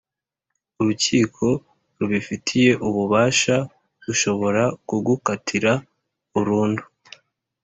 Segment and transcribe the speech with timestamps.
[0.79, 1.45] Urukiko
[1.97, 3.55] rubifitiye ububasha
[4.03, 5.71] rushobora kugukatira
[6.31, 6.83] burundu